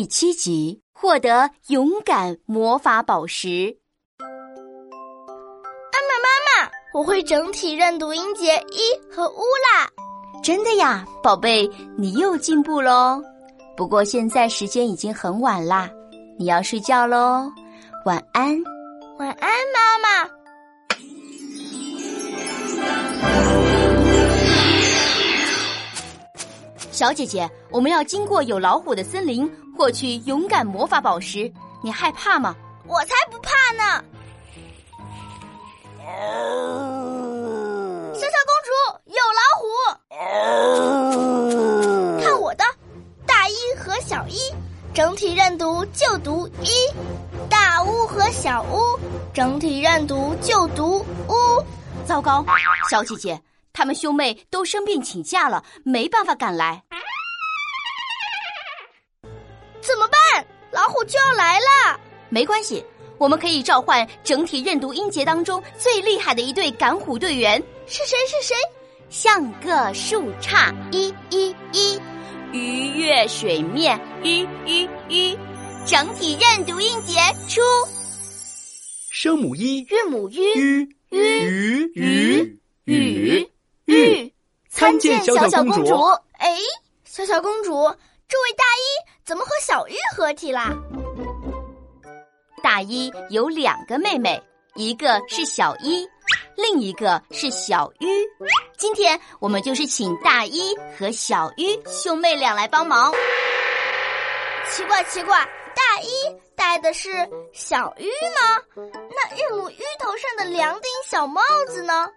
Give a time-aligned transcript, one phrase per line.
[0.00, 3.76] 第七集获得勇敢魔法宝石。
[4.18, 4.26] 妈
[6.08, 9.86] 妈，妈妈，我会整体认读音节一和乌啦！
[10.42, 13.22] 真的呀，宝贝，你又进步喽。
[13.76, 15.90] 不过现在时间已经很晚啦，
[16.38, 17.52] 你要睡觉喽，
[18.06, 18.58] 晚安。
[19.18, 20.30] 晚安，妈妈。
[26.90, 29.50] 小姐姐，我们要经过有老虎的森林，
[29.80, 31.50] 获取勇敢魔法宝石。
[31.82, 32.54] 你害怕吗？
[32.86, 34.04] 我才不怕呢！
[38.12, 38.70] 小小公主，
[39.06, 39.64] 有老虎！
[42.20, 42.64] 看我的，
[43.26, 44.36] 大一和小一
[44.92, 46.68] 整体认读就读一，
[47.48, 49.00] 大屋和小屋
[49.32, 51.64] 整体认读就读屋。
[52.04, 52.44] 糟糕，
[52.90, 53.40] 小姐姐。
[53.72, 56.82] 他们兄妹都生病请假了，没办法赶来。
[59.90, 60.46] 怎么办？
[60.70, 61.98] 老虎就要来了。
[62.28, 62.84] 没关系，
[63.18, 67.60] 我们可以召唤整体认读音节当中最厉害的一对赶虎队员。
[67.86, 68.16] 是谁？
[68.28, 68.54] 是谁？
[69.08, 72.00] 像个树杈，一一一，
[72.52, 75.36] 鱼跃水面，吁吁吁。
[75.84, 77.60] 整体认读音节出。
[79.10, 83.50] 声母一，韵母吁，吁，鱼，鱼，雨。
[83.86, 84.32] 玉，
[84.68, 85.96] 参见小小公主。
[86.38, 86.56] 哎，
[87.04, 87.72] 小小公主，
[88.28, 90.74] 这位大一怎么和小玉合体啦？
[92.64, 94.42] 大一有两个妹妹，
[94.74, 96.04] 一个是小一，
[96.56, 98.08] 另一个是小玉。
[98.76, 103.12] 今天我们就是请大一和小玉兄妹俩来帮忙。
[104.68, 105.38] 奇怪奇怪，
[105.76, 106.08] 大一
[106.56, 107.08] 戴的是
[107.52, 108.60] 小玉吗？
[108.74, 112.08] 那韵母玉头上的两顶小帽子呢？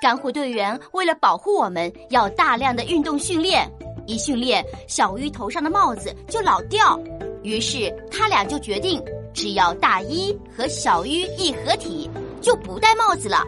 [0.00, 3.70] 赶虎队员为了保护我们，要大量的运动训练。
[4.06, 6.98] 一训练，小鱼头上的帽子就老掉。
[7.42, 13.44] 于是他俩就决定，只要大一和小鱼一合体，就不戴帽子了。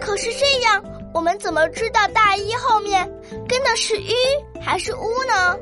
[0.00, 3.06] 可是这样，我们怎么知道大一后面
[3.48, 4.10] 跟的是鱼
[4.60, 5.56] 还是乌呢？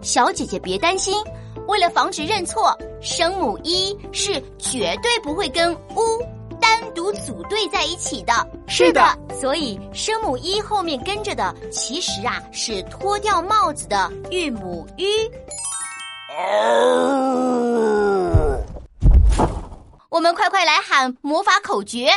[0.00, 1.22] 小姐姐别担心，
[1.66, 6.22] 为了防止认错，声母一是绝对不会跟乌。
[6.68, 9.00] 单独组队在一起的，是的，
[9.40, 15.06] 所以声母一后面跟着的其实啊是脱掉帽子的韵母 u。
[20.10, 22.10] 我们快快来喊魔法口诀：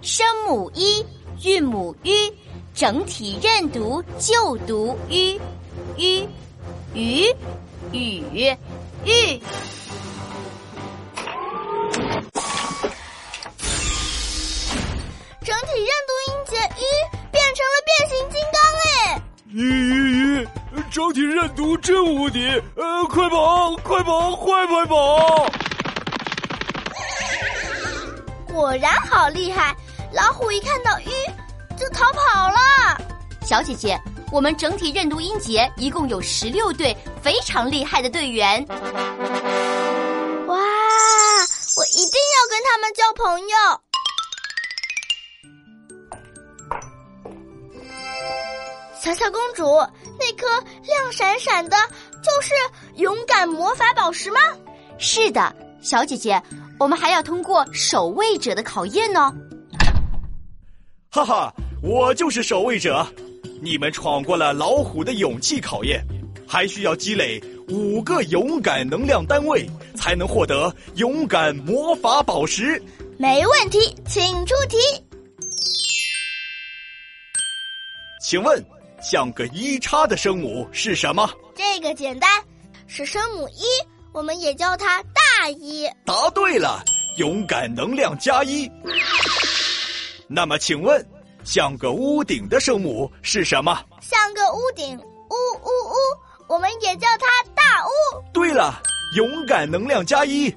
[0.00, 1.06] 声母一，
[1.44, 2.12] 韵母 u，
[2.74, 5.40] 整体认读就读 u
[5.96, 6.28] u
[6.92, 7.32] 鱼
[7.92, 8.24] 雨
[9.04, 9.40] 玉。
[20.92, 22.46] 整体认读真无敌！
[22.76, 25.50] 呃，快跑，快跑，快快跑！
[28.46, 29.74] 果然好厉害！
[30.12, 31.06] 老虎一看到鱼
[31.78, 33.00] 就逃跑了。
[33.40, 33.98] 小姐姐，
[34.30, 38.62] 我们整体认读音节一共有十六对非常厉害的队员。
[40.46, 40.54] 哇！
[41.74, 43.56] 我一定要跟他们交朋友。
[49.00, 49.64] 小小公主，
[50.18, 50.46] 那颗
[50.86, 51.76] 亮闪闪的，
[52.22, 52.54] 就是
[52.96, 54.38] 勇敢魔法宝石吗？
[54.98, 56.40] 是的，小姐姐，
[56.78, 59.32] 我们还要通过守卫者的考验呢。
[61.10, 61.52] 哈哈，
[61.82, 63.06] 我就是守卫者，
[63.60, 66.04] 你们闯过了老虎的勇气考验，
[66.46, 72.80] 还需要积累五个勇敢能量单位，才能获得勇敢魔法宝石。
[73.18, 74.76] 没问题，请出题。
[78.22, 78.64] 请问。
[79.02, 81.28] 像个一叉的声母是什么？
[81.56, 82.30] 这个简单，
[82.86, 83.64] 是声母一，
[84.12, 85.88] 我们也叫它大一。
[86.06, 86.82] 答对了，
[87.16, 88.70] 勇敢能量加一。
[90.28, 91.04] 那么，请问，
[91.42, 93.84] 像个屋顶的声母是什么？
[94.00, 95.94] 像个屋顶，呜呜呜，
[96.48, 98.22] 我们也叫它大屋。
[98.32, 98.80] 对了，
[99.16, 100.54] 勇敢能量加一。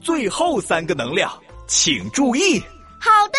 [0.00, 1.30] 最后三个能量，
[1.66, 2.60] 请注意。
[3.00, 3.38] 好的。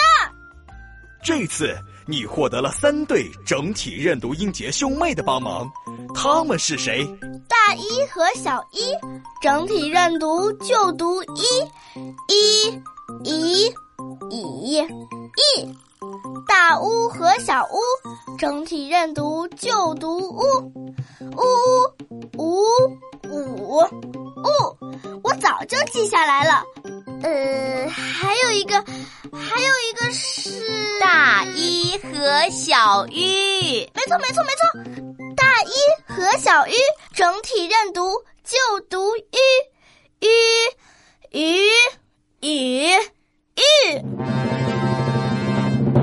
[1.24, 1.76] 这次。
[2.12, 5.66] 你获得了三对整体认读音节兄妹的帮忙，
[6.14, 7.08] 他们是谁？
[7.48, 8.94] 大一和小一
[9.42, 11.42] 整体认读就读一，
[12.28, 12.70] 一，
[13.24, 13.66] 一，
[14.30, 14.86] 一，一。
[16.46, 17.80] 大屋和小屋
[18.38, 20.42] 整体认读就读屋，
[21.38, 21.46] 屋，
[22.38, 22.62] 五，
[23.30, 23.88] 五，五。
[25.24, 26.62] 我早就记下来了。
[27.24, 27.61] 呃，
[28.52, 28.76] 一个，
[29.32, 33.90] 还有一个是大一和小玉。
[33.94, 34.68] 没错，没错，没错。
[35.36, 35.72] 大一
[36.08, 36.74] 和小玉
[37.14, 38.14] 整体认读
[38.44, 38.58] 就
[38.90, 39.38] 读“鱼”，
[41.32, 41.68] 鱼，鱼，
[42.42, 42.92] 雨，
[43.56, 43.62] 玉。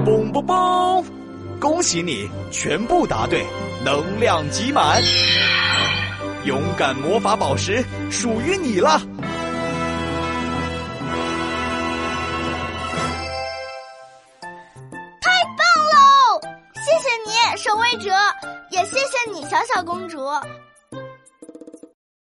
[0.05, 1.05] 嘣嘣嘣！
[1.61, 3.45] 恭喜你，全部答对，
[3.85, 5.03] 能量集满，
[6.45, 9.01] 勇敢魔法宝石属于你了。
[17.69, 18.11] 守卫者，
[18.71, 20.27] 也谢谢你，小小公主。